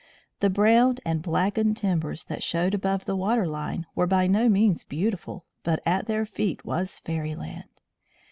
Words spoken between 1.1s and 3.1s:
blackened timbers that showed above